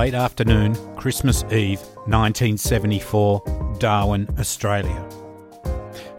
[0.00, 5.06] late afternoon, Christmas Eve, 1974, Darwin, Australia.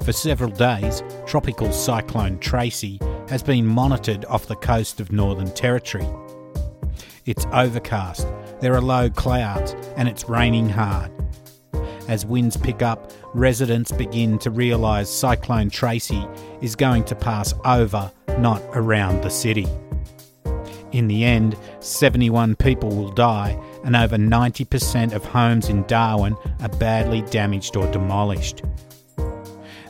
[0.04, 6.06] For several days, tropical cyclone Tracy has been monitored off the coast of Northern Territory.
[7.26, 8.28] It's overcast,
[8.60, 11.12] there are low clouds, and it's raining hard.
[12.08, 16.24] As winds pick up, residents begin to realise Cyclone Tracy
[16.62, 19.66] is going to pass over, not around the city.
[20.92, 26.70] In the end, 71 people will die, and over 90% of homes in Darwin are
[26.70, 28.64] badly damaged or demolished.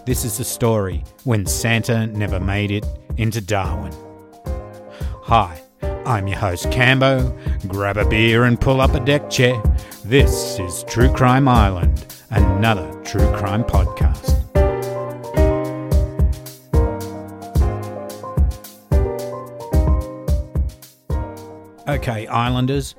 [0.05, 2.85] This is the story when Santa never made it
[3.17, 3.93] into Darwin.
[5.23, 5.61] Hi,
[6.05, 7.37] I'm your host Cambo.
[7.67, 9.61] Grab a beer and pull up a deck chair.
[10.03, 14.37] This is True Crime Island, another true crime podcast.
[21.87, 22.95] Okay, Islanders.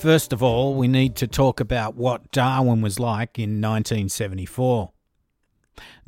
[0.00, 4.92] First of all, we need to talk about what Darwin was like in 1974.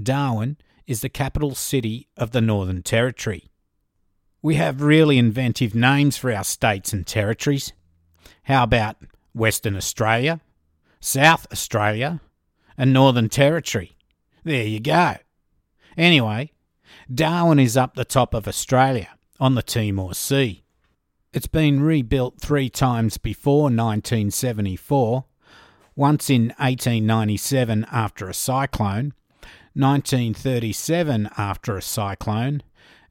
[0.03, 3.51] Darwin is the capital city of the Northern Territory.
[4.41, 7.75] We have really inventive names for our states and territories.
[8.45, 8.97] How about
[9.35, 10.41] Western Australia,
[10.98, 12.23] South Australia,
[12.79, 13.98] and Northern Territory?
[14.43, 15.17] There you go.
[15.98, 16.53] Anyway,
[17.15, 20.65] Darwin is up the top of Australia on the Timor Sea.
[21.33, 25.25] It's been rebuilt three times before 1974,
[25.97, 29.15] once in 1897 after a cyclone,
[29.73, 32.63] 1937 after a cyclone,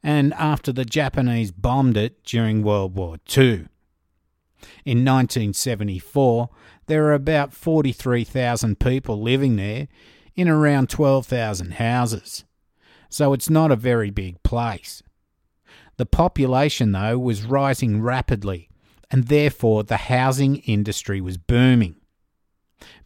[0.04, 3.66] and after the Japanese bombed it during World War II.
[4.84, 6.48] In 1974,
[6.86, 9.88] there were about 43,000 people living there
[10.36, 12.44] in around 12,000 houses,
[13.08, 15.02] so it's not a very big place.
[15.96, 18.68] The population, though, was rising rapidly,
[19.10, 21.96] and therefore the housing industry was booming.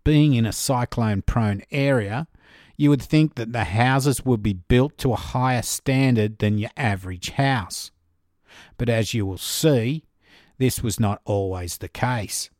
[0.04, 2.28] Being in a cyclone prone area,
[2.76, 6.70] you would think that the houses would be built to a higher standard than your
[6.76, 7.90] average house.
[8.78, 10.04] But as you will see,
[10.58, 12.50] this was not always the case.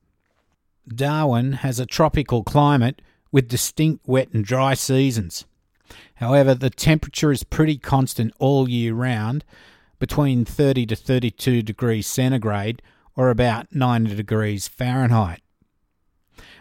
[0.89, 5.45] Darwin has a tropical climate with distinct wet and dry seasons.
[6.17, 9.45] However, the temperature is pretty constant all year round,
[9.99, 12.83] between 30 to 32 degrees centigrade
[13.15, 15.41] or about 90 degrees Fahrenheit.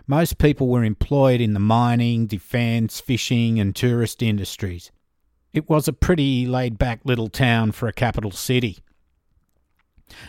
[0.08, 4.92] Most people were employed in the mining, defence, fishing, and tourist industries.
[5.52, 8.80] It was a pretty laid back little town for a capital city.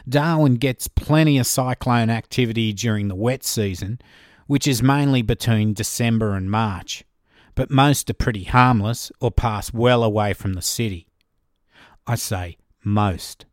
[0.09, 4.00] Darwin gets plenty of cyclone activity during the wet season,
[4.47, 7.05] which is mainly between December and March,
[7.55, 11.06] but most are pretty harmless or pass well away from the city.
[12.06, 13.44] I say most.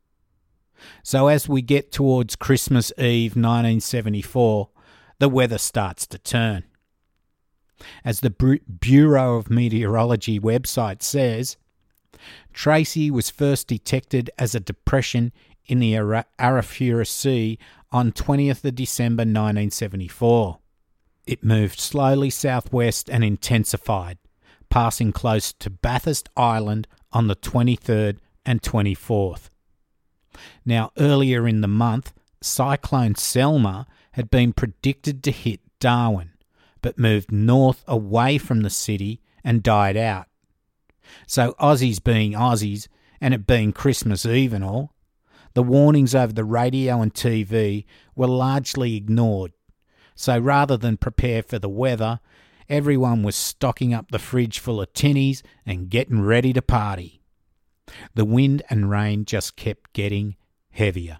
[1.01, 4.69] So as we get towards Christmas Eve 1974,
[5.19, 6.63] the weather starts to turn.
[8.05, 8.29] As the
[8.79, 11.57] Bureau of Meteorology website says,
[12.53, 15.33] Tracy was first detected as a depression
[15.65, 17.57] in the Arafura Sea
[17.91, 20.59] on 20th of December 1974.
[21.25, 24.17] It moved slowly southwest and intensified,
[24.69, 29.49] passing close to Bathurst Island on the 23rd and 24th.
[30.65, 36.31] Now, earlier in the month, Cyclone Selma had been predicted to hit Darwin,
[36.81, 40.27] but moved north away from the city and died out.
[41.27, 42.87] So, Aussies being Aussies,
[43.19, 44.93] and it being Christmas Eve and all,
[45.53, 49.53] the warnings over the radio and TV were largely ignored.
[50.15, 52.19] So, rather than prepare for the weather,
[52.69, 57.22] everyone was stocking up the fridge full of tinnies and getting ready to party.
[58.13, 60.35] The wind and rain just kept getting
[60.71, 61.19] heavier.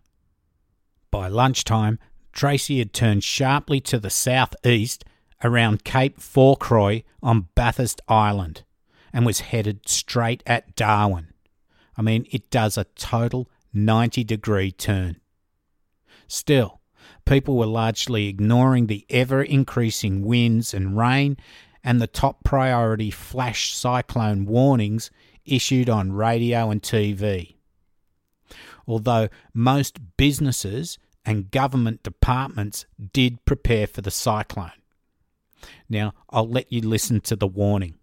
[1.12, 2.00] By lunchtime,
[2.32, 5.06] Tracy had turned sharply to the southeast
[5.44, 8.64] around Cape Fourcroy on Bathurst Island
[9.12, 11.28] and was headed straight at Darwin.
[11.96, 15.18] I mean, it does a total 90 degree turn.
[16.28, 16.82] Still,
[17.26, 21.38] people were largely ignoring the ever increasing winds and rain
[21.84, 25.12] and the top priority flash cyclone warnings
[25.46, 27.56] issued on radio and TV.
[28.88, 34.72] Although most businesses and government departments did prepare for the cyclone.
[35.90, 37.96] Now, I'll let you listen to the warning.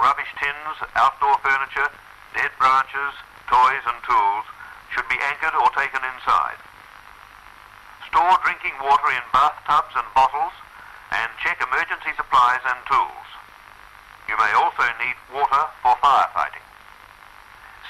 [0.00, 1.92] Rubbish tins, outdoor furniture,
[2.34, 3.12] dead branches,
[3.46, 4.44] toys and tools,
[4.90, 6.58] should be anchored or taken inside.
[8.08, 10.56] Store drinking water in bathtubs and bottles
[11.12, 13.28] and check emergency supplies and tools.
[14.26, 16.64] You may also need water for firefighting.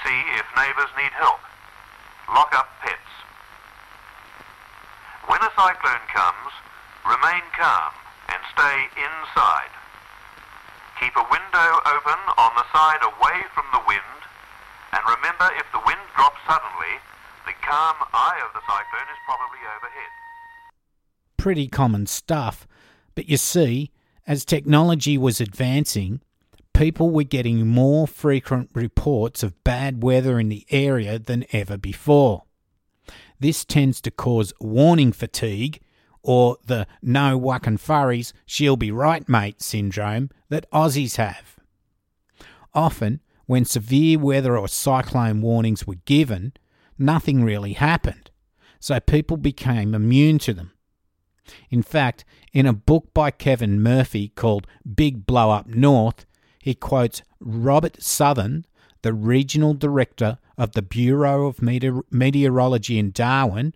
[0.03, 1.41] See if neighbours need help.
[2.29, 3.13] Lock up pets.
[5.27, 6.53] When a cyclone comes,
[7.05, 7.93] remain calm
[8.29, 9.73] and stay inside.
[11.01, 14.21] Keep a window open on the side away from the wind
[14.93, 16.99] and remember if the wind drops suddenly,
[17.45, 20.11] the calm eye of the cyclone is probably overhead.
[21.37, 22.67] Pretty common stuff,
[23.15, 23.91] but you see,
[24.27, 26.21] as technology was advancing,
[26.73, 32.43] people were getting more frequent reports of bad weather in the area than ever before.
[33.39, 35.79] This tends to cause warning fatigue,
[36.23, 41.57] or the no whacking furries, she'll be right, mate syndrome that Aussies have.
[42.73, 46.53] Often, when severe weather or cyclone warnings were given,
[46.97, 48.31] nothing really happened,
[48.79, 50.71] so people became immune to them.
[51.69, 52.23] In fact,
[52.53, 56.25] in a book by Kevin Murphy called Big Blow Up North,
[56.59, 58.65] he quotes Robert Southern,
[59.01, 63.73] the regional director of the Bureau of Meteor- Meteorology in Darwin,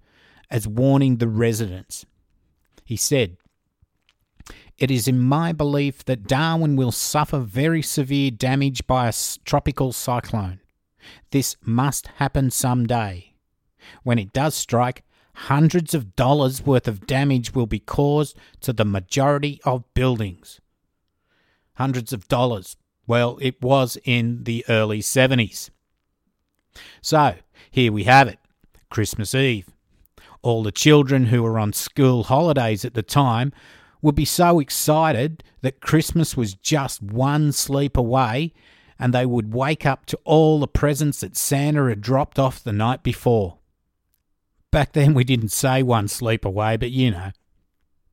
[0.51, 2.05] as warning the residents.
[2.85, 3.37] He said,
[4.77, 9.91] It is in my belief that Darwin will suffer very severe damage by a tropical
[9.91, 10.59] cyclone.
[11.31, 13.33] This must happen some day.
[14.03, 15.03] When it does strike,
[15.33, 20.61] hundreds of dollars worth of damage will be caused to the majority of buildings.
[21.73, 22.77] Hundreds of dollars.
[23.07, 25.69] Well, it was in the early 70s.
[27.01, 27.35] So,
[27.69, 28.39] here we have it
[28.89, 29.74] Christmas Eve.
[30.45, 33.51] All the children who were on school holidays at the time
[34.03, 38.53] would be so excited that Christmas was just one sleep away
[38.99, 42.71] and they would wake up to all the presents that Santa had dropped off the
[42.71, 43.57] night before.
[44.69, 47.31] Back then we didn't say one sleep away, but you know.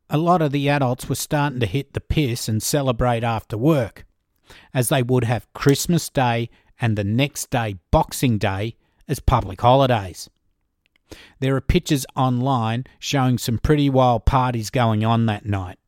[0.08, 4.06] A lot of the adults were starting to hit the piss and celebrate after work,
[4.72, 6.48] as they would have Christmas Day
[6.80, 8.76] and the next day, Boxing Day,
[9.06, 10.30] as public holidays.
[11.40, 15.78] There are pictures online showing some pretty wild parties going on that night.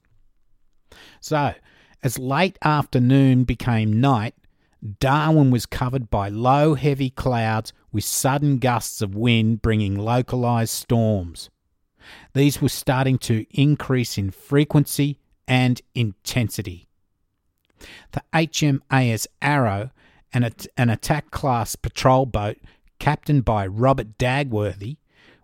[1.20, 1.54] So,
[2.02, 4.34] as late afternoon became night,
[5.00, 11.48] Darwin was covered by low, heavy clouds with sudden gusts of wind bringing localized storms.
[12.34, 15.18] These were starting to increase in frequency
[15.48, 16.88] and intensity.
[18.12, 19.90] The HMAS Arrow,
[20.32, 20.44] an,
[20.90, 22.58] attack class patrol boat
[22.98, 24.98] captained by Robert Dagworthy,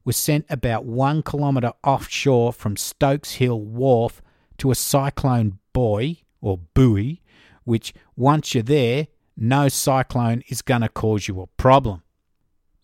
[0.05, 4.23] was sent about one kilometre offshore from Stokes Hill Wharf
[4.59, 7.23] to a cyclone buoy or buoy,
[7.65, 12.03] which once you're there, no cyclone is going to cause you a problem.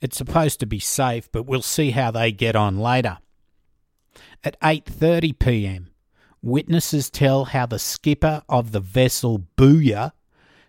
[0.00, 3.18] It's supposed to be safe, but we'll see how they get on later.
[4.44, 5.90] At 8:30 p.m.,
[6.42, 10.12] witnesses tell how the skipper of the vessel Booyah,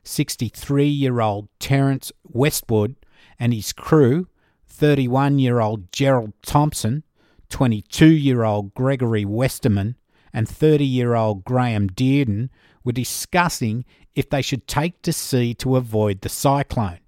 [0.04, 2.96] 63-year-old Terence Westwood,
[3.38, 4.28] and his crew,
[4.72, 7.04] 31-year-old Gerald Thompson,
[7.50, 9.96] 22-year-old Gregory Westerman,
[10.34, 12.50] and 30-year-old Graham Dearden
[12.84, 17.00] were discussing if they should take to sea to avoid the cyclone.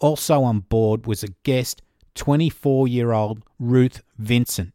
[0.00, 1.82] Also on board was a guest,
[2.14, 4.72] 24 year old Ruth Vincent.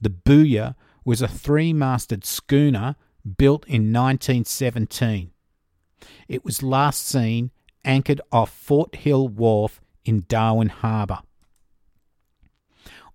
[0.00, 2.96] The Booyah was a three masted schooner
[3.36, 5.30] built in 1917.
[6.28, 7.50] It was last seen
[7.84, 11.20] anchored off Fort Hill Wharf in Darwin Harbour.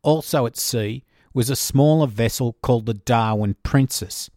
[0.01, 1.03] Also at sea
[1.33, 4.29] was a smaller vessel called the Darwin Princess,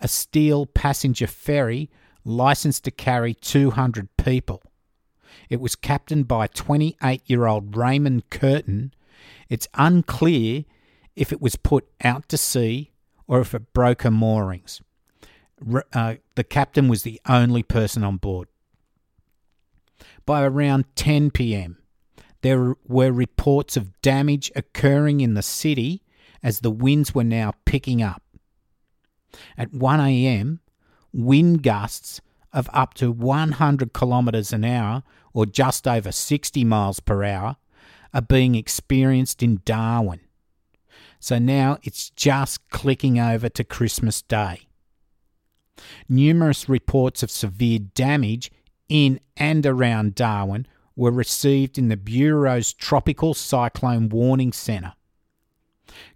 [0.00, 1.90] a steel passenger ferry
[2.24, 4.62] licensed to carry 200 people.
[5.48, 8.92] It was captained by 28 year old Raymond Curtin.
[9.48, 10.64] It's unclear
[11.16, 12.92] if it was put out to sea
[13.26, 14.80] or if it broke her moorings.
[15.92, 18.48] Uh, the captain was the only person on board.
[20.24, 21.78] By around 10 pm,
[22.42, 26.02] there were reports of damage occurring in the city
[26.42, 28.22] as the winds were now picking up.
[29.56, 30.60] At 1 am,
[31.12, 32.20] wind gusts
[32.52, 35.02] of up to 100 kilometres an hour
[35.32, 37.56] or just over 60 miles per hour
[38.14, 40.20] are being experienced in Darwin.
[41.20, 44.68] So now it's just clicking over to Christmas Day.
[46.08, 48.50] Numerous reports of severe damage
[48.88, 50.66] in and around Darwin
[50.98, 54.94] were received in the Bureau's Tropical Cyclone Warning Centre.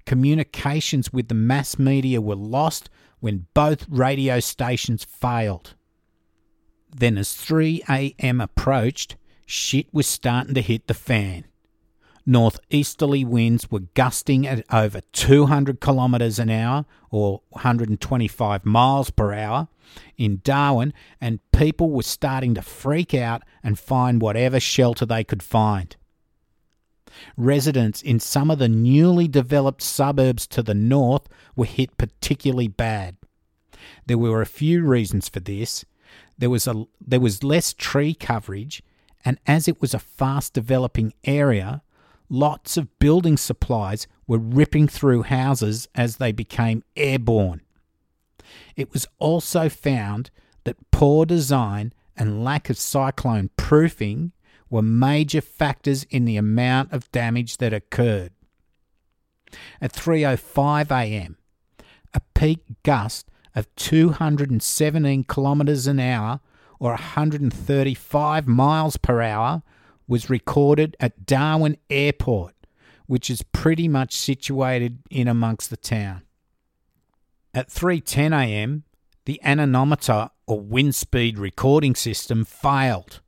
[0.06, 5.74] Communications with the mass media were lost when both radio stations failed.
[6.90, 8.40] Then, as 3 a.m.
[8.40, 9.14] approached,
[9.46, 11.44] shit was starting to hit the fan.
[12.26, 19.68] Northeasterly winds were gusting at over 200 kilometres an hour or 125 miles per hour
[20.16, 25.42] in Darwin, and people were starting to freak out and find whatever shelter they could
[25.42, 25.96] find.
[27.36, 33.16] Residents in some of the newly developed suburbs to the north were hit particularly bad.
[34.06, 35.84] There were a few reasons for this.
[36.38, 38.82] There was a there was less tree coverage,
[39.24, 41.82] and as it was a fast developing area,
[42.28, 47.60] lots of building supplies were ripping through houses as they became airborne.
[48.76, 50.30] It was also found
[50.64, 54.32] that poor design and lack of cyclone proofing
[54.70, 58.32] were major factors in the amount of damage that occurred.
[59.80, 61.36] At 3:05 a.m.,
[62.14, 66.40] a peak gust of 217 kilometers an hour
[66.78, 69.62] or 135 miles per hour
[70.08, 72.54] was recorded at Darwin Airport,
[73.06, 76.22] which is pretty much situated in amongst the town.
[77.54, 78.84] At 3:10 a.m.,
[79.26, 83.20] the anemometer or wind speed recording system failed.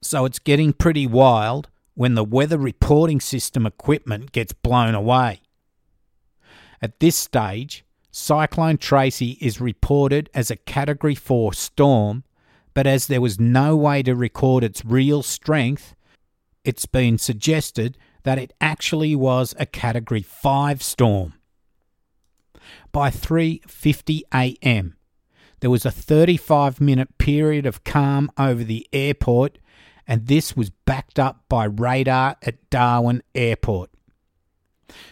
[0.00, 5.40] So it's getting pretty wild when the weather reporting system equipment gets blown away.
[6.80, 12.22] At this stage, Cyclone Tracy is reported as a Category 4 storm,
[12.74, 15.96] but as there was no way to record its real strength,
[16.64, 21.34] it's been suggested that it actually was a category 5 storm.
[22.92, 24.96] By 3:50 a.m.,
[25.60, 29.58] there was a 35 minute period of calm over the airport
[30.08, 33.90] and this was backed up by radar at Darwin Airport.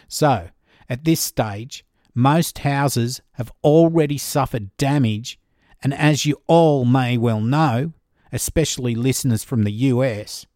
[0.07, 0.49] So,
[0.89, 5.39] at this stage, most houses have already suffered damage,
[5.83, 7.93] and as you all may well know,
[8.31, 10.47] especially listeners from the US,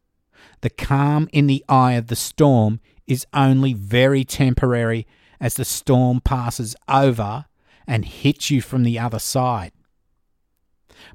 [0.62, 5.06] the calm in the eye of the storm is only very temporary
[5.42, 7.46] as the storm passes over
[7.88, 9.74] and hits you from the other side.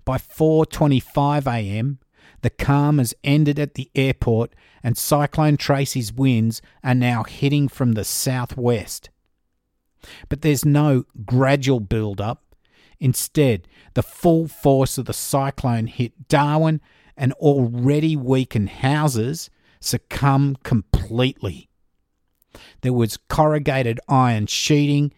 [0.04, 2.00] By 4:25 a.m.,
[2.42, 7.92] the calm has ended at the airport and Cyclone Tracy's winds are now hitting from
[7.92, 9.10] the southwest.
[10.28, 12.54] But there's no gradual build up.
[12.98, 16.80] Instead, the full force of the cyclone hit Darwin
[17.16, 21.68] and already weakened houses succumb completely.
[22.80, 25.12] There was corrugated iron sheeting,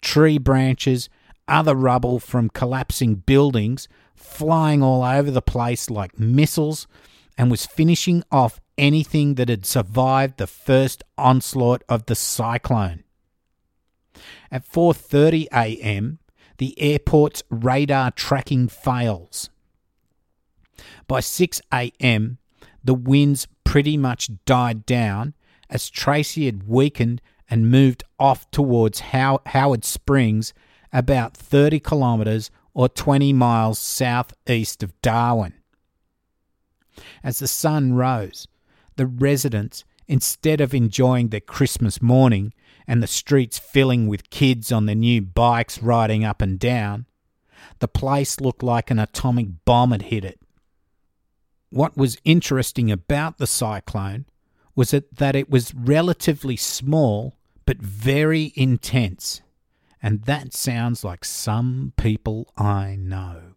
[0.00, 1.08] tree branches,
[1.48, 6.86] other rubble from collapsing buildings flying all over the place like missiles
[7.36, 13.02] and was finishing off anything that had survived the first onslaught of the cyclone.
[14.50, 16.18] At 4:30 a.m.,
[16.58, 19.48] the airport's radar tracking fails.
[21.06, 22.38] By 6 a.m.,
[22.84, 25.34] the winds pretty much died down
[25.70, 30.52] as Tracy had weakened and moved off towards How- Howard Springs,
[30.92, 35.54] about 30 kilometres or 20 miles southeast of Darwin.
[37.22, 38.46] As the sun rose,
[38.96, 42.52] the residents, instead of enjoying their Christmas morning
[42.86, 47.06] and the streets filling with kids on their new bikes riding up and down,
[47.78, 50.40] the place looked like an atomic bomb had hit it.
[51.70, 54.26] What was interesting about the cyclone
[54.74, 57.36] was it, that it was relatively small
[57.66, 59.42] but very intense,
[60.02, 63.54] and that sounds like some people I know.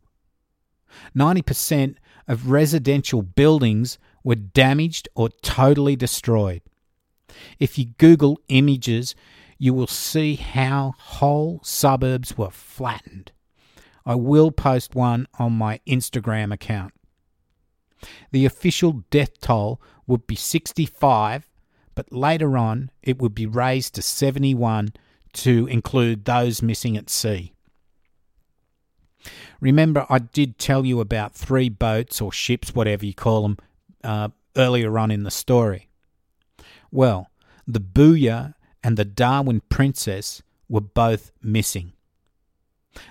[1.15, 1.95] 90%
[2.27, 6.61] of residential buildings were damaged or totally destroyed.
[7.59, 9.15] If you Google images,
[9.57, 13.31] you will see how whole suburbs were flattened.
[14.05, 16.93] I will post one on my Instagram account.
[18.31, 21.47] The official death toll would be 65,
[21.95, 24.93] but later on it would be raised to 71
[25.33, 27.53] to include those missing at sea.
[29.61, 33.57] Remember, I did tell you about three boats or ships, whatever you call them,
[34.03, 35.89] uh, earlier on in the story.
[36.91, 37.29] Well,
[37.65, 41.93] the Booyah and the Darwin Princess were both missing.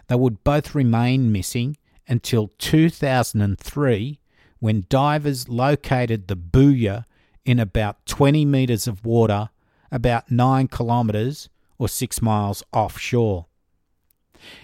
[0.08, 4.20] They would both remain missing until 2003
[4.62, 7.04] when divers located the Booyah
[7.44, 9.50] in about 20 metres of water,
[9.90, 13.46] about 9 kilometres or 6 miles offshore.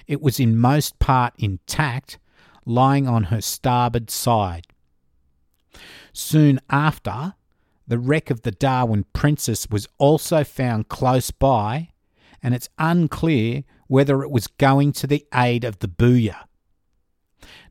[0.07, 2.21] It was in most part intact,
[2.64, 4.69] lying on her starboard side.
[6.12, 7.35] Soon after,
[7.88, 11.88] the wreck of the Darwin Princess was also found close by,
[12.40, 16.45] and it's unclear whether it was going to the aid of the Booyah.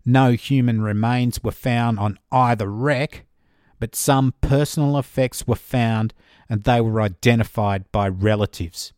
[0.10, 3.26] No human remains were found on either wreck,
[3.78, 6.14] but some personal effects were found
[6.50, 8.94] and they were identified by relatives.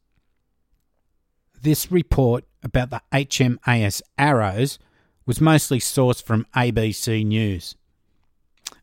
[1.60, 4.78] This report about the HMAS Arrows
[5.26, 7.76] was mostly sourced from ABC News.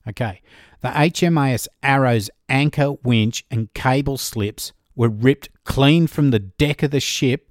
[0.09, 0.42] Okay,
[0.80, 6.90] the HMAS Arrow's anchor, winch, and cable slips were ripped clean from the deck of
[6.90, 7.49] the ship,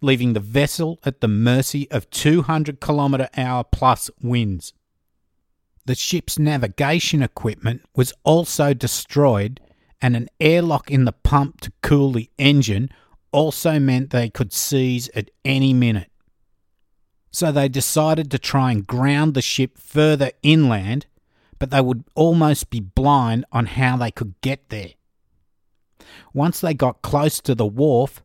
[0.00, 4.72] leaving the vessel at the mercy of 200 km hour plus winds.
[5.86, 9.60] The ship's navigation equipment was also destroyed,
[10.00, 12.90] and an airlock in the pump to cool the engine
[13.32, 16.10] also meant they could seize at any minute.
[17.30, 21.06] So they decided to try and ground the ship further inland
[21.58, 24.90] but they would almost be blind on how they could get there.
[26.32, 28.22] Once they got close to the wharf,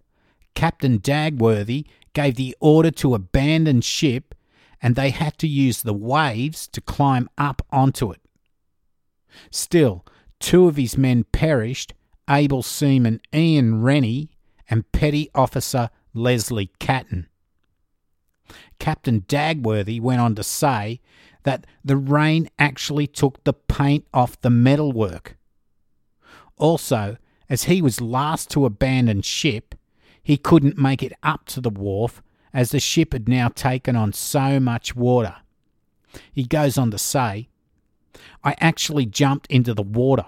[0.55, 4.35] Captain Dagworthy gave the order to abandon ship
[4.81, 8.21] and they had to use the waves to climb up onto it.
[9.49, 10.05] Still,
[10.39, 11.93] two of his men perished
[12.29, 14.29] able seaman Ian Rennie
[14.69, 17.27] and petty officer Leslie Catton.
[18.79, 20.99] Captain Dagworthy went on to say
[21.43, 25.37] that the rain actually took the paint off the metalwork.
[26.57, 27.17] Also,
[27.49, 29.75] as he was last to abandon ship,
[30.23, 34.13] he couldn't make it up to the wharf as the ship had now taken on
[34.13, 35.35] so much water.
[36.31, 37.49] He goes on to say,
[38.43, 40.25] I actually jumped into the water,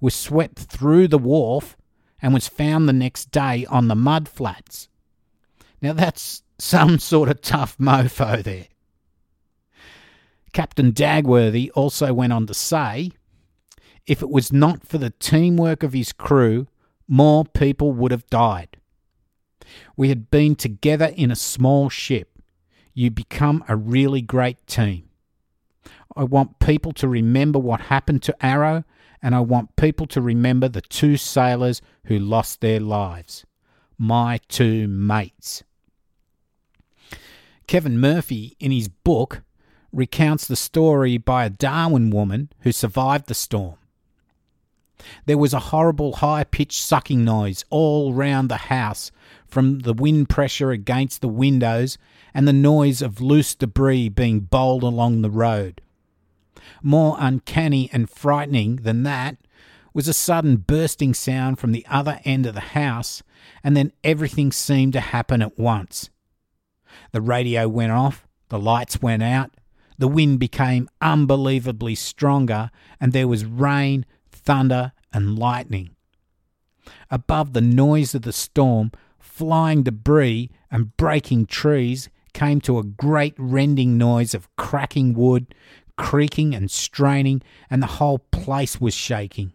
[0.00, 1.76] was swept through the wharf,
[2.20, 4.88] and was found the next day on the mud flats.
[5.82, 8.68] Now that's some sort of tough mofo there.
[10.52, 13.10] Captain Dagworthy also went on to say
[14.06, 16.68] if it was not for the teamwork of his crew,
[17.08, 18.76] more people would have died.
[19.96, 22.38] We had been together in a small ship.
[22.92, 25.08] You become a really great team.
[26.16, 28.84] I want people to remember what happened to Arrow,
[29.22, 33.44] and I want people to remember the two sailors who lost their lives.
[33.98, 35.64] My two mates.
[37.66, 39.42] Kevin Murphy, in his book,
[39.92, 43.76] recounts the story by a Darwin woman who survived the storm.
[45.26, 49.10] There was a horrible high pitched sucking noise all round the house
[49.46, 51.98] from the wind pressure against the windows
[52.32, 55.80] and the noise of loose debris being bowled along the road.
[56.82, 59.36] More uncanny and frightening than that
[59.92, 63.22] was a sudden bursting sound from the other end of the house,
[63.62, 66.10] and then everything seemed to happen at once.
[67.12, 69.52] The radio went off, the lights went out,
[69.96, 75.90] the wind became unbelievably stronger, and there was rain, thunder, and lightning.
[77.10, 78.90] Above the noise of the storm,
[79.34, 85.52] flying debris and breaking trees came to a great rending noise of cracking wood,
[85.96, 89.52] creaking and straining, and the whole place was shaking.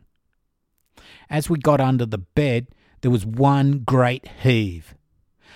[1.30, 2.68] As we got under the bed,
[3.00, 4.96] there was one great heave.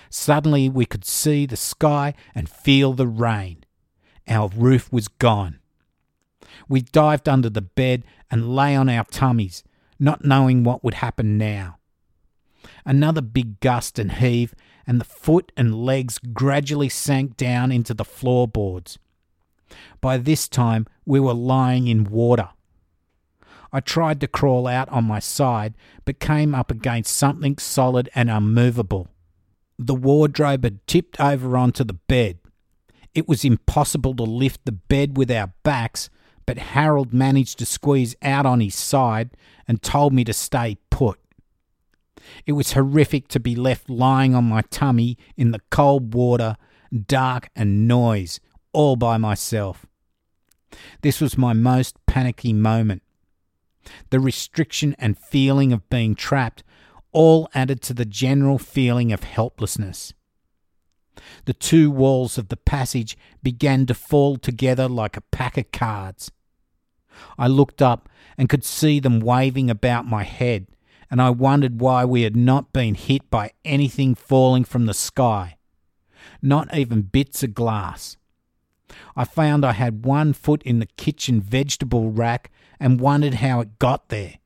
[0.08, 3.64] Suddenly we could see the sky and feel the rain.
[4.26, 5.58] Our roof was gone.
[6.66, 9.64] We dived under the bed and lay on our tummies,
[9.98, 11.76] not knowing what would happen now.
[12.86, 14.54] Another big gust and heave,
[14.86, 18.98] and the foot and legs gradually sank down into the floorboards.
[20.00, 22.50] By this time, we were lying in water.
[23.72, 28.30] I tried to crawl out on my side, but came up against something solid and
[28.30, 29.08] unmovable.
[29.78, 32.38] The wardrobe had tipped over onto the bed.
[33.14, 36.08] It was impossible to lift the bed with our backs,
[36.46, 39.30] but Harold managed to squeeze out on his side
[39.66, 41.18] and told me to stay put.
[42.46, 46.56] It was horrific to be left lying on my tummy in the cold water,
[47.06, 48.40] dark and noise,
[48.72, 49.86] all by myself.
[51.02, 53.02] This was my most panicky moment.
[54.10, 56.62] The restriction and feeling of being trapped
[57.12, 60.12] all added to the general feeling of helplessness.
[61.44, 66.30] The two walls of the passage began to fall together like a pack of cards.
[67.38, 70.66] I looked up and could see them waving about my head,
[71.14, 75.58] and I wondered why we had not been hit by anything falling from the sky,
[76.42, 78.16] not even bits of glass.
[79.14, 82.50] I found I had one foot in the kitchen vegetable rack
[82.80, 84.38] and wondered how it got there.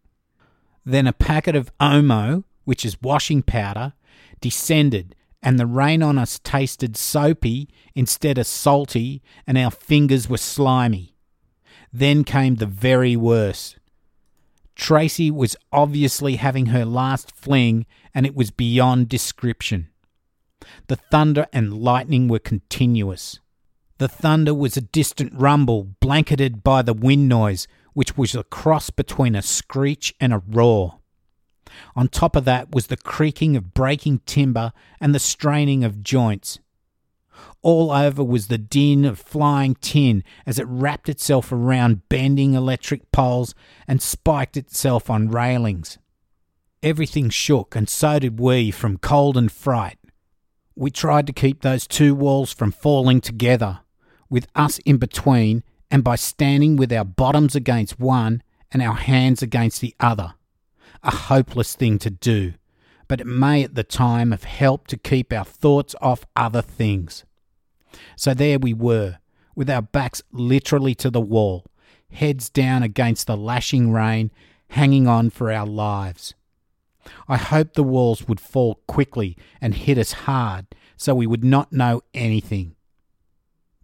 [0.85, 3.95] Then a packet of Omo, which is washing powder,
[4.43, 10.37] descended and the rain on us tasted soapy instead of salty, and our fingers were
[10.37, 11.15] slimy.
[11.95, 13.79] Then came the very worst.
[14.79, 19.89] Tracy was obviously having her last fling, and it was beyond description.
[20.87, 23.41] The thunder and lightning were continuous.
[23.99, 28.91] The thunder was a distant rumble, blanketed by the wind noise, which was a cross
[28.91, 31.01] between a screech and a roar.
[31.97, 36.61] On top of that was the creaking of breaking timber and the straining of joints.
[37.63, 43.11] All over was the din of flying tin as it wrapped itself around bending electric
[43.11, 43.55] poles
[43.89, 45.99] and spiked itself on railings.
[46.83, 49.99] Everything shook, and so did we from cold and fright.
[50.77, 53.81] We tried to keep those two walls from falling together,
[54.31, 59.43] with us in between, and by standing with our bottoms against one and our hands
[59.43, 60.35] against the other.
[61.03, 62.55] A hopeless thing to do,
[63.09, 67.25] but it may at the time have helped to keep our thoughts off other things.
[68.17, 69.19] So there we were,
[69.55, 71.65] with our backs literally to the wall,
[72.11, 74.31] heads down against the lashing rain,
[74.71, 76.35] hanging on for our lives.
[77.27, 81.73] I hoped the walls would fall quickly and hit us hard so we would not
[81.73, 82.75] know anything.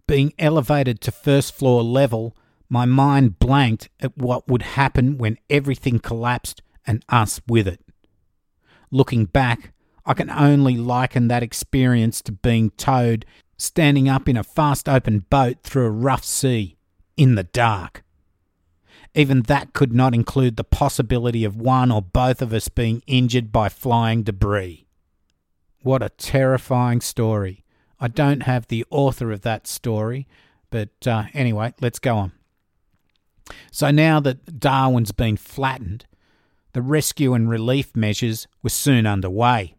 [0.06, 2.36] Being elevated to first floor level,
[2.68, 7.80] my mind blanked at what would happen when everything collapsed and us with it.
[8.90, 9.72] Looking back,
[10.04, 13.24] I can only liken that experience to being towed
[13.56, 16.76] standing up in a fast open boat through a rough sea
[17.16, 18.04] in the dark.
[19.14, 23.52] Even that could not include the possibility of one or both of us being injured
[23.52, 24.86] by flying debris.
[25.82, 27.64] What a terrifying story.
[28.00, 30.26] I don't have the author of that story,
[30.70, 32.32] but uh, anyway, let's go on.
[33.70, 36.06] So now that Darwin's been flattened,
[36.72, 39.76] the rescue and relief measures were soon underway.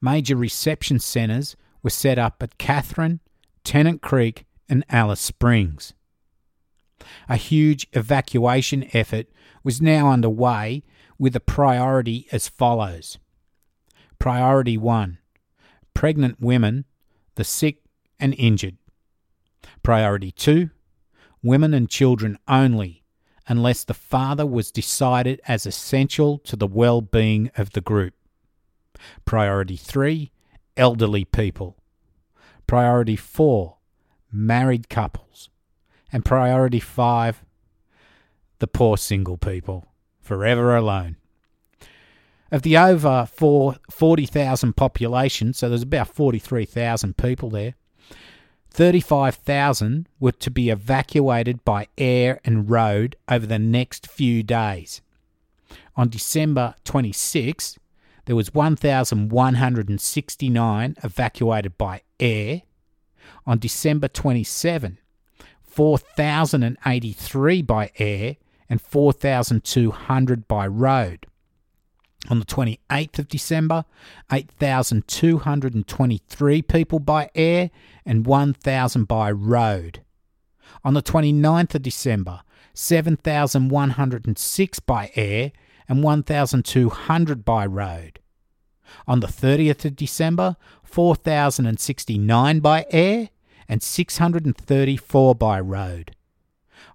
[0.00, 3.20] Major reception centres were set up at Katherine,
[3.64, 5.94] Tennant Creek, and Alice Springs.
[7.28, 9.26] A huge evacuation effort
[9.64, 10.82] was now underway
[11.18, 13.18] with a priority as follows
[14.18, 15.18] Priority 1
[15.94, 16.84] Pregnant women,
[17.34, 17.82] the sick
[18.18, 18.76] and injured.
[19.82, 20.70] Priority 2
[21.42, 23.02] Women and children only,
[23.48, 28.14] unless the father was decided as essential to the well being of the group.
[29.24, 30.30] Priority 3
[30.76, 31.76] elderly people.
[32.66, 33.76] Priority four,
[34.30, 35.48] married couples.
[36.12, 37.44] And priority five,
[38.58, 39.88] the poor single people,
[40.20, 41.16] forever alone.
[42.50, 47.74] Of the over 40,000 population, so there's about 43,000 people there,
[48.70, 55.02] 35,000 were to be evacuated by air and road over the next few days.
[55.96, 57.78] On December 26,
[58.26, 62.62] there was 1,169 evacuated by air.
[63.46, 64.98] On December 27,
[65.62, 68.36] 4,083 by air
[68.68, 71.26] and 4,200 by road.
[72.30, 73.84] On the 28th of December,
[74.30, 77.70] 8,223 people by air
[78.06, 80.02] and 1,000 by road.
[80.84, 82.42] On the 29th of December,
[82.74, 85.52] 7,106 by air
[85.88, 88.20] and 1,200 by road.
[89.06, 93.28] On the 30th of December, 4,069 by air
[93.68, 96.16] and 634 by road.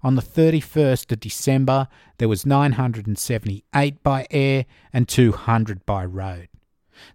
[0.03, 6.49] On the 31st of December, there was 978 by air and 200 by road.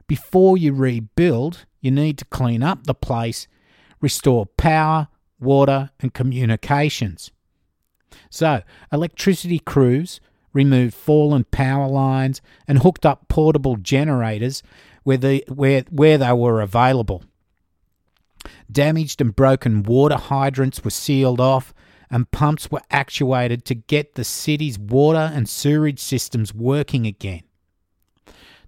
[0.07, 3.47] before you rebuild, you need to clean up the place,
[4.01, 5.07] restore power,
[5.39, 7.31] water, and communications.
[8.29, 8.61] So,
[8.91, 10.19] electricity crews
[10.53, 14.61] removed fallen power lines and hooked up portable generators
[15.03, 17.23] where, the, where, where they were available.
[18.71, 21.73] Damaged and broken water hydrants were sealed off,
[22.09, 27.43] and pumps were actuated to get the city's water and sewerage systems working again.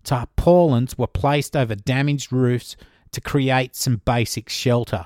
[0.06, 2.78] Tarpaulins were placed over damaged roofs
[3.12, 5.06] to create some basic shelter.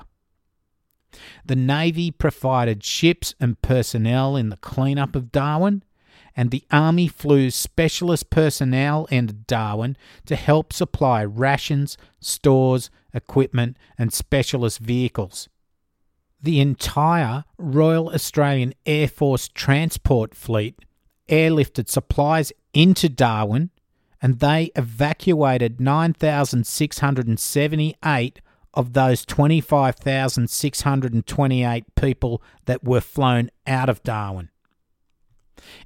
[1.44, 5.82] The Navy provided ships and personnel in the cleanup of Darwin,
[6.36, 14.12] and the Army flew specialist personnel into Darwin to help supply rations, stores, equipment, and
[14.12, 15.48] specialist vehicles.
[16.40, 20.78] The entire Royal Australian Air Force transport fleet
[21.28, 23.70] airlifted supplies into Darwin
[24.22, 28.40] and they evacuated 9,678
[28.74, 34.50] of those 25,628 people that were flown out of Darwin.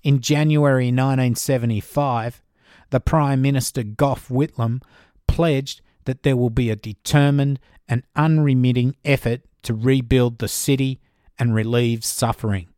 [0.03, 2.43] In January 1975,
[2.91, 4.83] the Prime Minister Gough Whitlam
[5.27, 11.01] pledged that there will be a determined and unremitting effort to rebuild the city
[11.39, 12.69] and relieve suffering.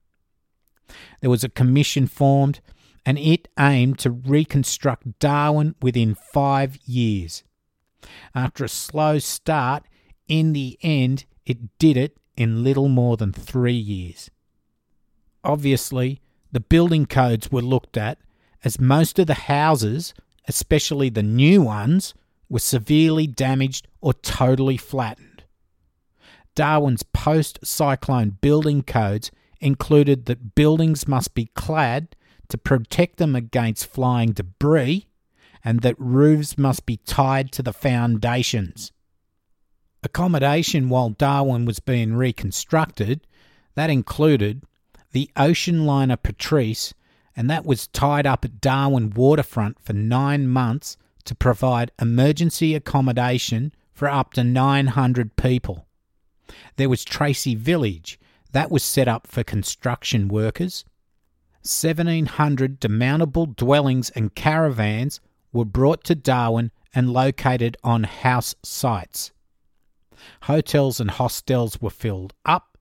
[1.20, 2.60] There was a commission formed,
[3.06, 7.44] and it aimed to reconstruct Darwin within five years.
[8.34, 9.84] After a slow start,
[10.26, 14.28] in the end, it did it in little more than three years.
[15.44, 18.18] Obviously, the building codes were looked at
[18.64, 20.12] as most of the houses,
[20.48, 22.12] especially the new ones,
[22.48, 25.44] were severely damaged or totally flattened.
[26.56, 32.16] Darwin's post cyclone building codes included that buildings must be clad
[32.48, 35.06] to protect them against flying debris
[35.64, 38.92] and that roofs must be tied to the foundations.
[40.02, 43.26] Accommodation while Darwin was being reconstructed,
[43.74, 44.62] that included
[45.10, 46.94] the ocean liner Patris,
[47.34, 53.72] and that was tied up at Darwin waterfront for nine months to provide emergency accommodation
[53.92, 55.86] for up to 900 people.
[56.76, 58.20] There was Tracy Village,
[58.52, 60.84] that was set up for construction workers.
[61.66, 65.20] 1,700 demountable dwellings and caravans
[65.52, 69.32] were brought to Darwin and located on house sites.
[70.42, 72.78] Hotels and hostels were filled up,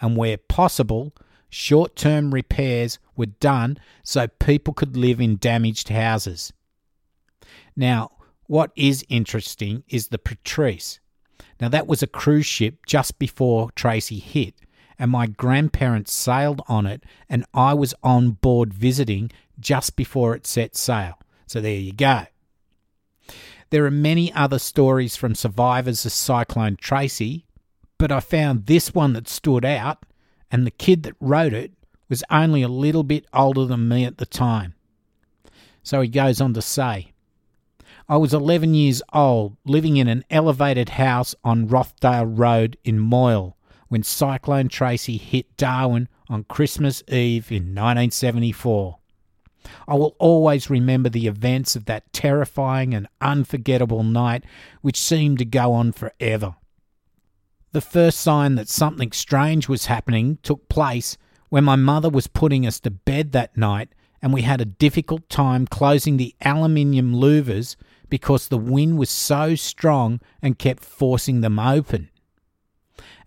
[0.00, 1.12] and where possible,
[1.50, 6.52] short term repairs were done so people could live in damaged houses.
[7.76, 8.12] Now,
[8.46, 11.00] what is interesting is the Patris.
[11.60, 14.54] Now, that was a cruise ship just before Tracy hit,
[14.98, 20.46] and my grandparents sailed on it, and I was on board visiting just before it
[20.46, 21.18] set sail.
[21.46, 22.26] So there you go.
[23.70, 27.46] There are many other stories from survivors of Cyclone Tracy,
[27.98, 30.04] but I found this one that stood out,
[30.50, 31.72] and the kid that wrote it
[32.08, 34.74] was only a little bit older than me at the time.
[35.82, 37.12] So he goes on to say,
[38.08, 43.56] I was 11 years old, living in an elevated house on Rothdale Road in Moil
[43.88, 48.98] when Cyclone Tracy hit Darwin on Christmas Eve in 1974.
[49.88, 54.44] I will always remember the events of that terrifying and unforgettable night,
[54.82, 56.56] which seemed to go on forever.
[57.72, 61.16] The first sign that something strange was happening took place
[61.48, 63.88] when my mother was putting us to bed that night,
[64.22, 67.76] and we had a difficult time closing the aluminium louvers
[68.08, 72.10] because the wind was so strong and kept forcing them open.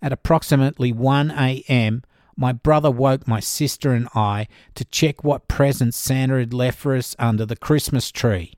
[0.00, 2.02] At approximately 1 a.m.,
[2.36, 6.94] my brother woke my sister and I to check what presents Santa had left for
[6.94, 8.54] us under the Christmas tree.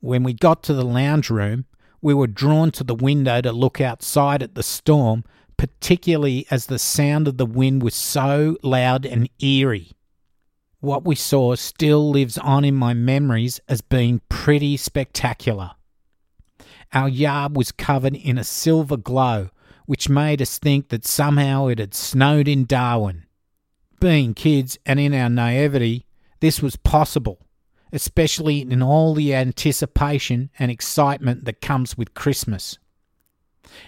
[0.00, 1.66] When we got to the lounge room,
[2.02, 5.24] we were drawn to the window to look outside at the storm,
[5.56, 9.92] particularly as the sound of the wind was so loud and eerie.
[10.80, 15.72] What we saw still lives on in my memories as being pretty spectacular.
[16.92, 19.50] Our yard was covered in a silver glow,
[19.90, 23.26] which made us think that somehow it had snowed in Darwin.
[23.98, 26.06] Being kids and in our naivety,
[26.38, 27.40] this was possible,
[27.92, 32.78] especially in all the anticipation and excitement that comes with Christmas.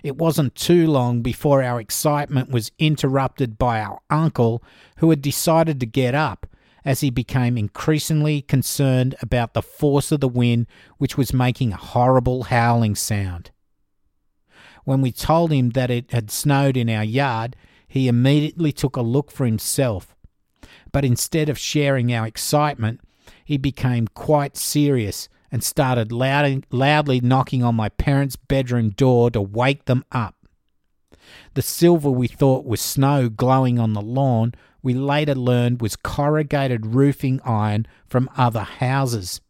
[0.03, 4.61] It wasn't too long before our excitement was interrupted by our uncle,
[4.97, 6.49] who had decided to get up
[6.85, 10.67] as he became increasingly concerned about the force of the wind,
[10.99, 13.52] which was making a horrible howling sound.
[14.85, 19.03] When we told him that it had snowed in our yard, he immediately took a
[19.03, 20.15] look for himself.
[20.93, 23.01] But instead of sharing our excitement,
[23.45, 29.41] he became quite serious and started loud, loudly knocking on my parents' bedroom door to
[29.41, 30.35] wake them up.
[31.55, 36.87] The silver we thought was snow glowing on the lawn, we later learned was corrugated
[36.87, 39.41] roofing iron from other houses.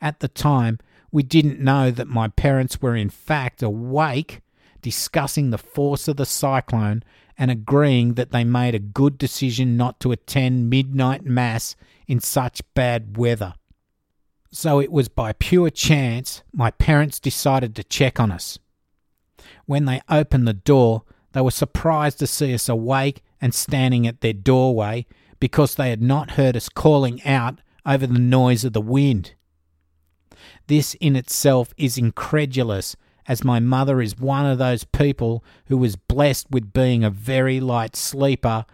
[0.00, 0.78] At the time,
[1.10, 4.42] we didn't know that my parents were in fact awake,
[4.82, 7.02] discussing the force of the cyclone
[7.38, 12.62] and agreeing that they made a good decision not to attend midnight mass in such
[12.74, 13.54] bad weather.
[14.50, 18.58] So it was by pure chance my parents decided to check on us.
[19.66, 24.22] When they opened the door, they were surprised to see us awake and standing at
[24.22, 25.06] their doorway
[25.38, 29.34] because they had not heard us calling out over the noise of the wind.
[30.66, 32.96] This in itself is incredulous,
[33.28, 37.60] as my mother is one of those people who was blessed with being a very
[37.60, 38.66] light sleeper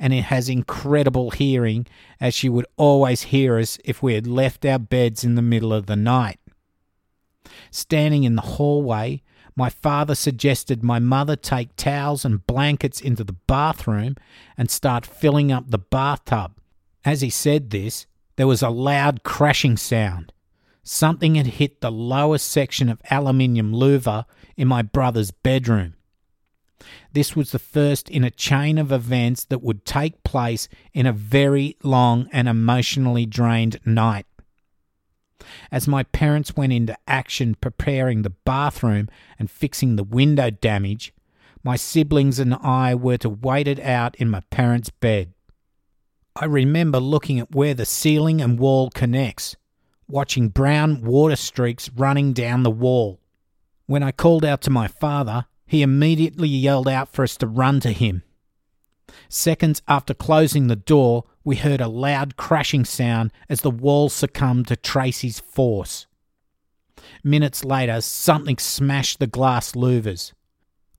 [0.00, 1.86] and it has incredible hearing,
[2.18, 5.74] as she would always hear us if we had left our beds in the middle
[5.74, 6.40] of the night.
[7.70, 9.22] Standing in the hallway,
[9.54, 14.16] my father suggested my mother take towels and blankets into the bathroom
[14.56, 16.52] and start filling up the bathtub.
[17.04, 20.32] As he said this, there was a loud crashing sound.
[20.92, 24.24] Something had hit the lowest section of aluminium louver
[24.56, 25.94] in my brother's bedroom.
[27.12, 31.12] This was the first in a chain of events that would take place in a
[31.12, 34.26] very long and emotionally drained night.
[35.70, 41.14] As my parents went into action preparing the bathroom and fixing the window damage,
[41.62, 45.34] my siblings and I were to wait it out in my parents' bed.
[46.34, 49.54] I remember looking at where the ceiling and wall connects,
[50.10, 53.20] watching brown water streaks running down the wall.
[53.86, 57.80] When I called out to my father, he immediately yelled out for us to run
[57.80, 58.22] to him.
[59.28, 64.68] Seconds after closing the door, we heard a loud crashing sound as the wall succumbed
[64.68, 66.06] to Tracy's force.
[67.24, 70.32] Minutes later, something smashed the glass louvers.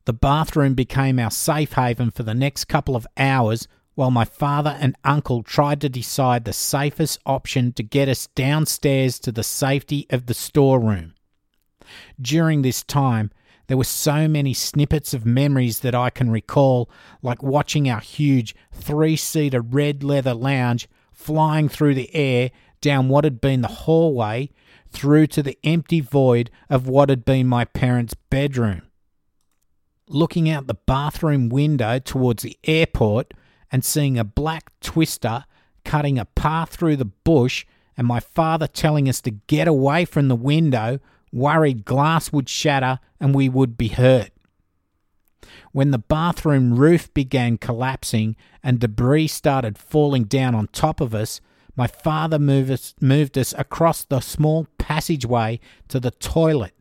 [0.06, 4.77] The bathroom became our safe haven for the next couple of hours while my father
[4.80, 10.08] and uncle tried to decide the safest option to get us downstairs to the safety
[10.10, 11.13] of the storeroom.
[12.21, 13.32] During this time,
[13.67, 16.89] there were so many snippets of memories that I can recall,
[17.21, 22.51] like watching our huge three seater red leather lounge flying through the air
[22.82, 24.49] down what had been the hallway
[24.89, 28.82] through to the empty void of what had been my parents' bedroom.
[30.08, 33.34] Looking out the bathroom window towards the airport
[33.72, 35.46] and seeing a black twister
[35.84, 37.66] cutting a path through the bush,
[37.98, 41.00] and my father telling us to get away from the window
[41.32, 44.32] worried glass would shatter and we would be hurt.
[45.72, 51.40] When the bathroom roof began collapsing and debris started falling down on top of us,
[51.76, 56.74] my father moved us, moved us across the small passageway to the toilet,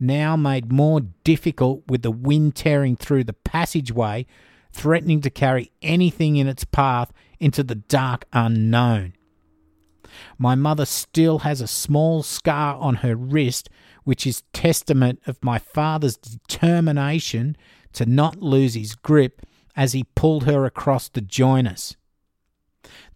[0.00, 4.24] now made more difficult with the wind tearing through the passageway,
[4.78, 9.12] threatening to carry anything in its path into the dark unknown.
[10.38, 13.68] My mother still has a small scar on her wrist
[14.04, 17.56] which is testament of my father's determination
[17.92, 19.42] to not lose his grip
[19.74, 21.96] as he pulled her across to join us.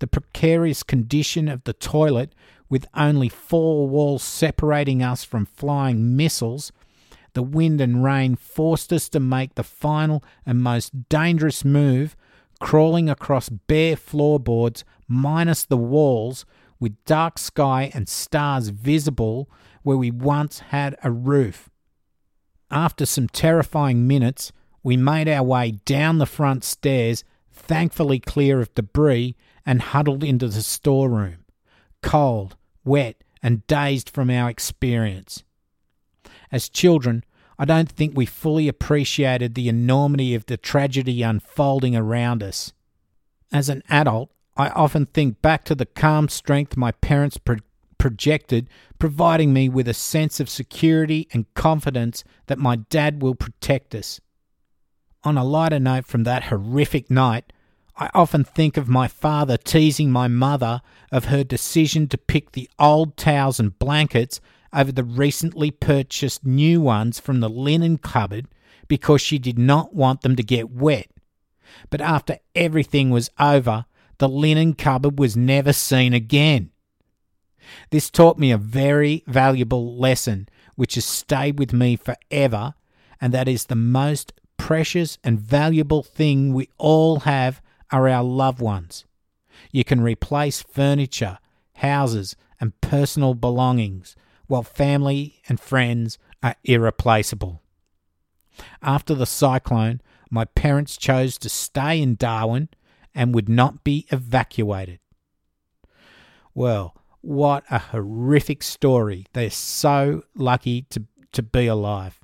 [0.00, 2.34] The precarious condition of the toilet,
[2.68, 6.72] with only four walls separating us from flying missiles,
[7.34, 12.16] the wind and rain forced us to make the final and most dangerous move,
[12.60, 16.44] crawling across bare floorboards minus the walls,
[16.78, 19.48] with dark sky and stars visible
[19.82, 21.70] where we once had a roof.
[22.70, 28.74] After some terrifying minutes, we made our way down the front stairs, thankfully clear of
[28.74, 31.44] debris, and huddled into the storeroom,
[32.02, 35.44] cold, wet, and dazed from our experience.
[36.52, 37.24] As children,
[37.58, 42.72] I don't think we fully appreciated the enormity of the tragedy unfolding around us.
[43.50, 47.56] As an adult, I often think back to the calm strength my parents pro-
[47.96, 53.94] projected, providing me with a sense of security and confidence that my dad will protect
[53.94, 54.20] us.
[55.24, 57.52] On a lighter note from that horrific night,
[57.96, 60.82] I often think of my father teasing my mother
[61.12, 64.40] of her decision to pick the old towels and blankets
[64.72, 68.48] over the recently purchased new ones from the linen cupboard
[68.88, 71.08] because she did not want them to get wet.
[71.90, 73.86] But after everything was over,
[74.18, 76.70] the linen cupboard was never seen again.
[77.90, 82.74] This taught me a very valuable lesson which has stayed with me forever,
[83.20, 87.60] and that is the most precious and valuable thing we all have
[87.90, 89.04] are our loved ones.
[89.70, 91.38] You can replace furniture,
[91.74, 94.16] houses, and personal belongings,
[94.46, 97.62] while family and friends are irreplaceable.
[98.82, 102.68] After the cyclone, my parents chose to stay in Darwin
[103.14, 104.98] and would not be evacuated.
[106.54, 109.26] Well, what a horrific story.
[109.32, 112.20] They're so lucky to, to be alive.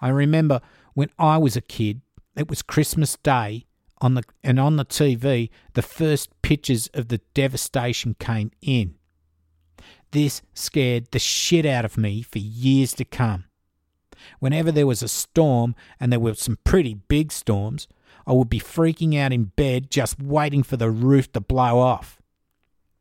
[0.00, 0.60] I remember
[0.94, 2.00] when I was a kid,
[2.36, 3.66] it was Christmas Day,
[4.00, 8.94] on the and on the TV, the first pictures of the devastation came in.
[10.10, 13.44] This scared the shit out of me for years to come.
[14.40, 17.86] Whenever there was a storm, and there were some pretty big storms,
[18.26, 22.20] I would be freaking out in bed just waiting for the roof to blow off.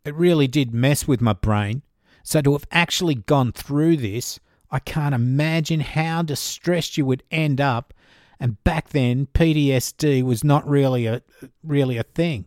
[0.05, 1.81] It really did mess with my brain,
[2.23, 4.39] so to have actually gone through this,
[4.69, 7.93] I can't imagine how distressed you would end up.
[8.39, 11.21] And back then, PTSD was not really a
[11.63, 12.45] really a thing.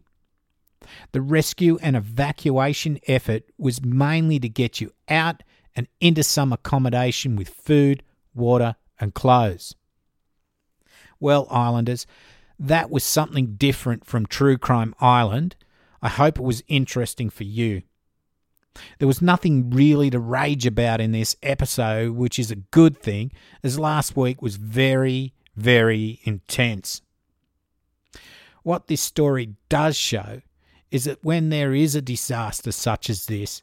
[1.12, 5.42] The rescue and evacuation effort was mainly to get you out
[5.76, 8.02] and into some accommodation with food,
[8.34, 9.74] water, and clothes.
[11.18, 12.06] Well, Islanders,
[12.58, 15.56] that was something different from True Crime Island.
[16.02, 17.82] I hope it was interesting for you.
[18.98, 23.32] There was nothing really to rage about in this episode, which is a good thing,
[23.62, 27.02] as last week was very, very intense.
[28.62, 30.42] What this story does show
[30.90, 33.62] is that when there is a disaster such as this,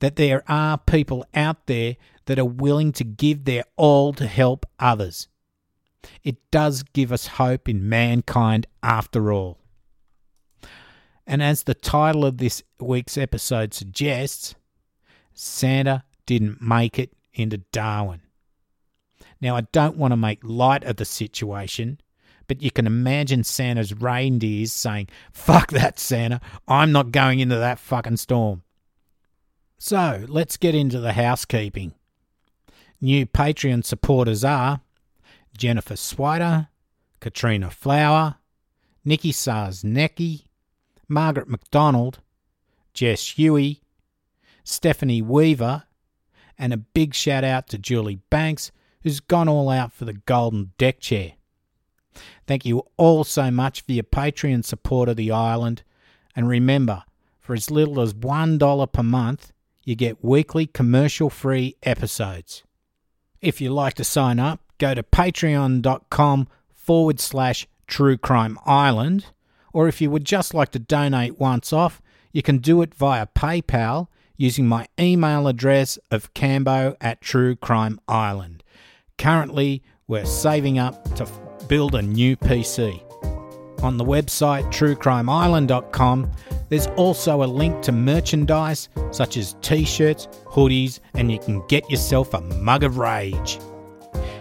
[0.00, 1.96] that there are people out there
[2.26, 5.28] that are willing to give their all to help others.
[6.22, 9.58] It does give us hope in mankind after all.
[11.26, 14.54] And as the title of this week's episode suggests,
[15.34, 18.20] Santa didn't make it into Darwin.
[19.40, 22.00] Now, I don't want to make light of the situation,
[22.46, 26.40] but you can imagine Santa's reindeers saying, Fuck that, Santa.
[26.68, 28.62] I'm not going into that fucking storm.
[29.78, 31.92] So, let's get into the housekeeping.
[33.00, 34.80] New Patreon supporters are
[35.56, 36.68] Jennifer Swider,
[37.20, 38.36] Katrina Flower,
[39.04, 40.44] Nikki Sarsnecki,
[41.08, 42.20] Margaret McDonald,
[42.94, 43.82] Jess Huey,
[44.64, 45.84] Stephanie Weaver,
[46.58, 48.72] and a big shout out to Julie Banks,
[49.02, 51.34] who's gone all out for the golden deck chair.
[52.46, 55.82] Thank you all so much for your Patreon support of the island,
[56.34, 57.04] and remember,
[57.40, 59.52] for as little as $1 per month,
[59.84, 62.64] you get weekly commercial free episodes.
[63.40, 69.26] If you'd like to sign up, go to patreon.com forward slash true crime island,
[69.72, 72.02] or if you would just like to donate once off,
[72.32, 78.00] you can do it via PayPal using my email address of cambo at True Crime
[78.06, 78.62] Island.
[79.18, 81.26] Currently, we're saving up to
[81.68, 83.02] build a new PC.
[83.82, 86.30] On the website truecrimeisland.com,
[86.68, 91.88] there's also a link to merchandise such as t shirts, hoodies, and you can get
[91.90, 93.58] yourself a mug of rage.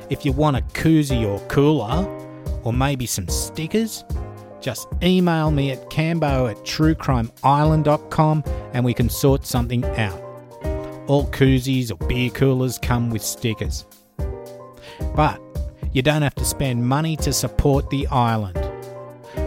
[0.09, 2.05] If you want a koozie or cooler,
[2.63, 4.03] or maybe some stickers,
[4.61, 10.19] just email me at cambo at truecrimeisland.com and we can sort something out.
[11.07, 13.85] All koozies or beer coolers come with stickers.
[15.15, 15.39] But
[15.95, 18.59] you don't have to spend money to support the island.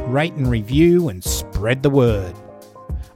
[0.07, 2.35] Rate and review and spread the word.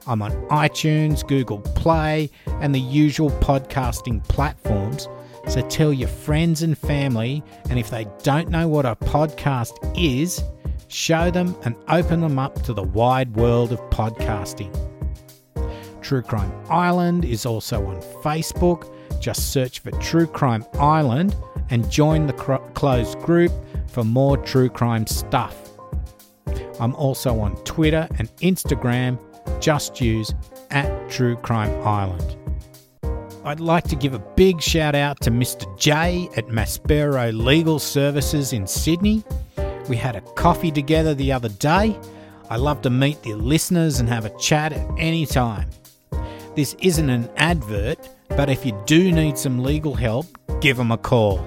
[0.05, 2.29] I'm on iTunes, Google Play,
[2.61, 5.07] and the usual podcasting platforms.
[5.47, 10.43] So tell your friends and family, and if they don't know what a podcast is,
[10.87, 14.71] show them and open them up to the wide world of podcasting.
[16.01, 18.92] True Crime Island is also on Facebook.
[19.23, 21.33] Just search for True Crime Island
[21.69, 23.53] and join the cr- closed group
[23.87, 25.55] for more true crime stuff.
[26.77, 29.17] I'm also on Twitter and Instagram.
[29.61, 30.35] Just use
[30.71, 32.35] at True Crime Island.
[33.45, 35.65] I'd like to give a big shout out to Mr.
[35.79, 39.23] J at Maspero Legal Services in Sydney.
[39.87, 41.97] We had a coffee together the other day.
[42.49, 45.69] I love to meet the listeners and have a chat at any time.
[46.57, 50.25] This isn't an advert, but if you do need some legal help,
[50.61, 51.37] give them a call.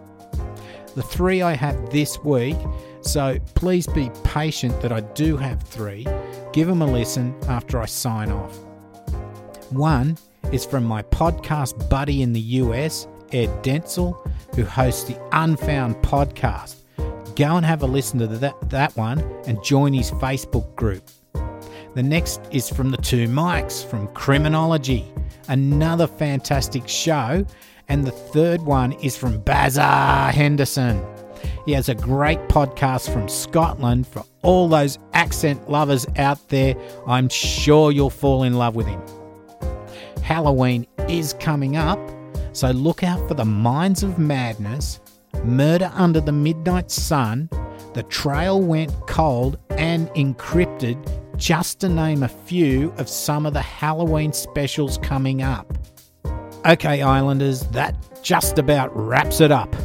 [0.95, 2.57] The three I have this week
[3.03, 6.07] So please be patient that I do have three.
[6.53, 8.57] Give them a listen after I sign off.
[9.71, 10.17] One
[10.51, 14.15] is from my podcast buddy in the US, Ed Dentzel,
[14.55, 16.75] who hosts the Unfound podcast.
[17.35, 21.03] Go and have a listen to that, that one and join his Facebook group.
[21.95, 25.11] The next is from the two Mikes from Criminology,
[25.47, 27.45] another fantastic show.
[27.89, 31.03] And the third one is from Bazar Henderson.
[31.65, 36.75] He has a great podcast from Scotland for all those accent lovers out there.
[37.07, 39.01] I'm sure you'll fall in love with him.
[40.21, 41.99] Halloween is coming up,
[42.53, 44.99] so look out for the Minds of Madness,
[45.43, 47.49] Murder Under the Midnight Sun,
[47.93, 50.97] The Trail Went Cold, and Encrypted,
[51.35, 55.77] just to name a few of some of the Halloween specials coming up.
[56.65, 59.75] Okay, Islanders, that just about wraps it up.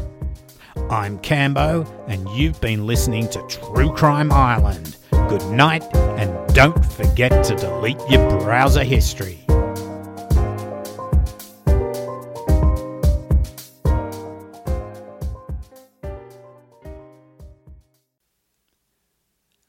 [0.90, 4.96] I'm Cambo, and you've been listening to True Crime Island.
[5.10, 9.44] Good night, and don't forget to delete your browser history.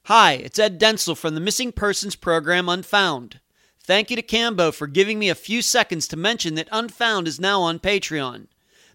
[0.10, 3.39] Hi, it's Ed Dentzel from the Missing Persons Program Unfound.
[3.80, 7.39] Thank you to Cambo for giving me a few seconds to mention that Unfound is
[7.39, 8.47] now on Patreon.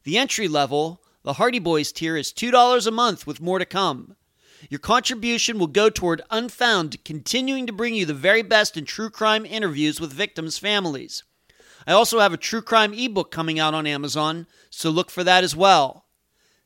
[0.02, 4.16] The entry level, the Hardy Boys tier, is $2 a month with more to come.
[4.68, 9.08] Your contribution will go toward Unfound continuing to bring you the very best in true
[9.08, 11.22] crime interviews with victims' families.
[11.86, 15.44] I also have a true crime ebook coming out on Amazon, so look for that
[15.44, 16.06] as well.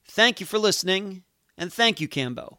[0.07, 1.24] Thank you for listening,
[1.59, 2.57] and thank you, Cambo.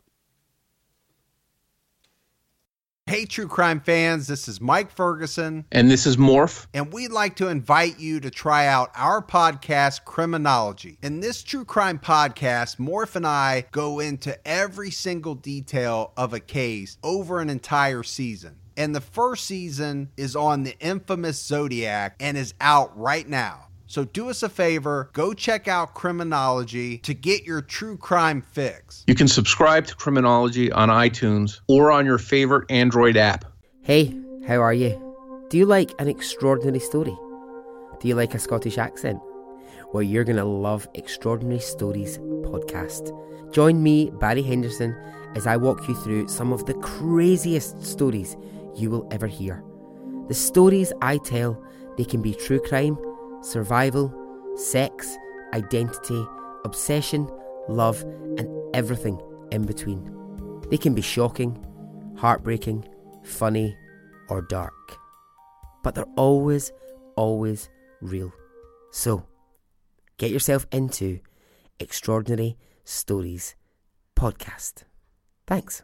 [3.10, 5.66] Hey, true crime fans, this is Mike Ferguson.
[5.72, 6.68] And this is Morph.
[6.76, 11.00] And we'd like to invite you to try out our podcast, Criminology.
[11.02, 16.40] In this true crime podcast, Morph and I go into every single detail of a
[16.40, 18.58] case over an entire season.
[18.78, 23.69] And the first season is on the infamous Zodiac and is out right now.
[23.90, 29.04] So do us a favor, go check out Criminology to get your true crime fix.
[29.08, 33.46] You can subscribe to Criminology on iTunes or on your favorite Android app.
[33.82, 34.16] Hey,
[34.48, 34.92] how are you?
[35.50, 37.18] Do you like an extraordinary story?
[38.00, 39.20] Do you like a Scottish accent?
[39.92, 43.12] Well, you're going to love Extraordinary Stories podcast.
[43.52, 44.96] Join me, Barry Henderson,
[45.34, 48.38] as I walk you through some of the craziest stories
[48.76, 49.64] you will ever hear.
[50.28, 51.60] The stories I tell,
[51.98, 52.96] they can be true crime
[53.42, 54.14] survival,
[54.56, 55.18] sex,
[55.54, 56.26] identity,
[56.66, 57.30] obsession,
[57.68, 58.02] love,
[58.38, 59.22] and everything
[59.52, 60.12] in between.
[60.70, 61.58] They can be shocking,
[62.18, 62.88] heartbreaking,
[63.24, 63.76] funny,
[64.30, 64.74] or dark.
[65.84, 66.72] But they're always,
[67.16, 67.70] always
[68.02, 68.32] real.
[68.92, 69.26] So,
[70.18, 71.20] get yourself into
[71.80, 73.56] Extraordinary Stories
[74.16, 74.84] podcast.
[75.48, 75.84] Thanks.